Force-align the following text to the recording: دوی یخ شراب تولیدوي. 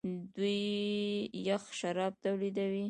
دوی 0.35 0.59
یخ 1.47 1.63
شراب 1.79 2.13
تولیدوي. 2.23 2.79